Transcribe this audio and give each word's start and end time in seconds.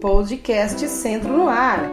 Podcast 0.00 0.88
Centro 0.88 1.36
no 1.36 1.48
Ar. 1.48 1.90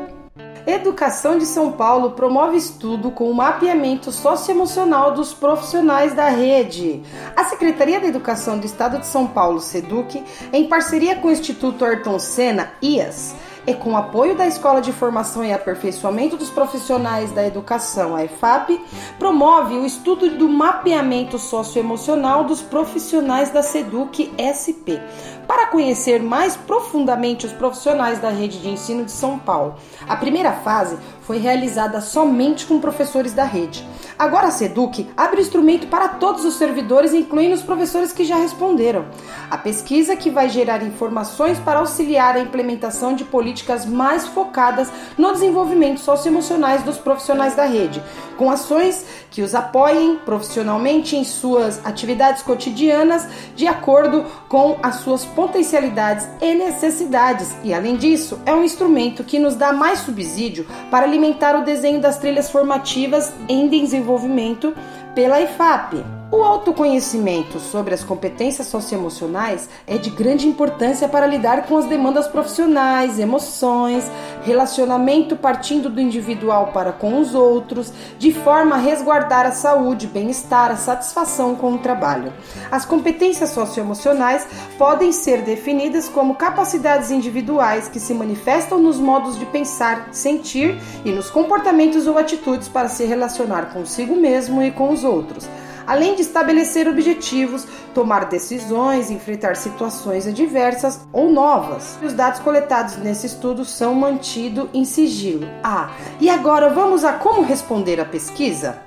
Educação 0.67 1.39
de 1.39 1.45
São 1.45 1.71
Paulo 1.71 2.11
promove 2.11 2.55
estudo 2.55 3.09
com 3.09 3.29
o 3.29 3.33
mapeamento 3.33 4.11
socioemocional 4.11 5.11
dos 5.13 5.33
profissionais 5.33 6.13
da 6.13 6.29
rede. 6.29 7.01
A 7.35 7.45
Secretaria 7.45 7.99
da 7.99 8.07
Educação 8.07 8.59
do 8.59 8.65
Estado 8.65 8.99
de 8.99 9.07
São 9.07 9.25
Paulo, 9.25 9.59
SEDUC, 9.59 10.23
em 10.53 10.67
parceria 10.67 11.15
com 11.15 11.29
o 11.29 11.31
Instituto 11.31 11.83
Ayrton 11.83 12.19
Senna, 12.19 12.73
IAS, 12.81 13.35
e 13.67 13.73
com 13.73 13.97
apoio 13.97 14.35
da 14.35 14.45
Escola 14.45 14.81
de 14.81 14.91
Formação 14.91 15.43
e 15.43 15.51
Aperfeiçoamento 15.51 16.37
dos 16.37 16.49
Profissionais 16.49 17.31
da 17.31 17.45
Educação, 17.45 18.15
a 18.15 18.23
EFAP, 18.23 18.79
promove 19.17 19.75
o 19.75 19.85
estudo 19.85 20.29
do 20.37 20.47
mapeamento 20.47 21.39
socioemocional 21.39 22.43
dos 22.43 22.61
profissionais 22.61 23.49
da 23.49 23.63
SEDUC 23.63 24.31
SP, 24.37 25.01
para 25.47 25.67
conhecer 25.67 26.21
mais 26.21 26.55
profundamente 26.55 27.45
os 27.45 27.53
profissionais 27.53 28.19
da 28.19 28.29
rede 28.29 28.59
de 28.59 28.69
ensino 28.69 29.05
de 29.05 29.11
São 29.11 29.39
Paulo. 29.39 29.75
A 30.07 30.15
primeira 30.15 30.51
fase 30.51 30.97
foi 31.25 31.39
realizada 31.39 31.99
somente 32.01 32.65
com 32.65 32.79
professores 32.79 33.33
da 33.33 33.43
rede. 33.43 33.85
Agora 34.17 34.47
a 34.47 34.51
SEDUC 34.51 35.09
abre 35.17 35.39
o 35.39 35.41
instrumento 35.41 35.87
para 35.87 36.07
todos 36.07 36.45
os 36.45 36.55
servidores, 36.55 37.13
incluindo 37.13 37.55
os 37.55 37.61
professores 37.61 38.13
que 38.13 38.23
já 38.23 38.37
responderam. 38.37 39.05
A 39.51 39.57
pesquisa 39.57 40.15
que 40.15 40.29
vai 40.29 40.47
gerar 40.47 40.81
informações 40.83 41.59
para 41.59 41.79
auxiliar 41.79 42.35
a 42.35 42.39
implementação 42.39 43.13
de 43.13 43.25
políticas 43.25 43.85
mais 43.85 44.25
focadas 44.25 44.89
no 45.17 45.33
desenvolvimento 45.33 45.99
socioemocionais 45.99 46.83
dos 46.83 46.97
profissionais 46.97 47.55
da 47.55 47.65
rede, 47.65 48.01
com 48.37 48.49
ações 48.49 49.05
que 49.29 49.41
os 49.41 49.53
apoiem 49.53 50.17
profissionalmente 50.17 51.17
em 51.17 51.25
suas 51.25 51.85
atividades 51.85 52.41
cotidianas 52.41 53.27
de 53.53 53.67
acordo 53.67 54.25
com 54.47 54.77
as 54.81 54.95
suas 54.97 55.25
potencialidades 55.25 56.25
e 56.41 56.55
necessidades. 56.55 57.53
E 57.63 57.73
além 57.73 57.97
disso, 57.97 58.39
é 58.45 58.53
um 58.53 58.63
instrumento 58.63 59.23
que 59.23 59.39
nos 59.39 59.55
dá 59.55 59.73
mais 59.73 59.99
subsídio 59.99 60.65
para 60.89 61.05
alimentar 61.15 61.55
o 61.55 61.63
desenho 61.63 62.01
das 62.01 62.17
trilhas 62.17 62.49
formativas 62.49 63.33
em 63.47 63.69
desenvolvimento 63.69 64.75
pela 65.15 65.39
IFAP. 65.39 66.03
O 66.35 66.43
autoconhecimento 66.43 67.61
sobre 67.61 67.93
as 67.93 68.03
competências 68.03 68.67
socioemocionais 68.67 69.69
é 69.87 69.97
de 69.97 70.09
grande 70.09 70.45
importância 70.45 71.07
para 71.07 71.25
lidar 71.25 71.65
com 71.65 71.77
as 71.77 71.85
demandas 71.85 72.27
profissionais, 72.27 73.19
emoções, 73.19 74.03
relacionamento 74.43 75.37
partindo 75.37 75.89
do 75.89 76.01
individual 76.01 76.71
para 76.73 76.91
com 76.91 77.21
os 77.21 77.33
outros, 77.33 77.93
de 78.19 78.33
forma 78.33 78.75
a 78.75 78.77
resguardar 78.77 79.45
a 79.45 79.53
saúde, 79.53 80.07
bem-estar, 80.07 80.71
a 80.71 80.75
satisfação 80.75 81.55
com 81.55 81.75
o 81.75 81.77
trabalho. 81.77 82.33
As 82.69 82.83
competências 82.83 83.51
socioemocionais 83.51 84.45
podem 84.77 85.13
ser 85.13 85.41
definidas 85.41 86.09
como 86.09 86.35
capacidades 86.35 87.11
individuais 87.11 87.87
que 87.87 87.99
se 87.99 88.13
manifestam 88.13 88.77
nos 88.77 88.99
modos 88.99 89.39
de 89.39 89.45
pensar, 89.45 90.09
sentir 90.11 90.77
e 91.05 91.11
nos 91.11 91.29
comportamentos 91.29 92.07
ou 92.07 92.17
atitudes 92.17 92.67
para 92.67 92.89
se 92.89 93.05
relacionar 93.05 93.71
consigo 93.71 94.17
mesmo 94.17 94.61
e 94.61 94.69
com 94.69 94.91
os 94.91 95.05
outros 95.05 95.47
além 95.87 96.15
de 96.15 96.21
estabelecer 96.21 96.87
objetivos, 96.87 97.67
tomar 97.93 98.25
decisões, 98.25 99.09
enfrentar 99.09 99.55
situações 99.55 100.27
adversas 100.27 100.99
ou 101.11 101.31
novas. 101.31 101.97
Os 102.03 102.13
dados 102.13 102.39
coletados 102.39 102.97
nesse 102.97 103.27
estudo 103.27 103.65
são 103.65 103.95
mantidos 103.95 104.69
em 104.73 104.85
sigilo. 104.85 105.47
Ah, 105.63 105.91
e 106.19 106.29
agora 106.29 106.69
vamos 106.69 107.03
a 107.03 107.13
como 107.13 107.41
responder 107.41 107.99
a 107.99 108.05
pesquisa? 108.05 108.84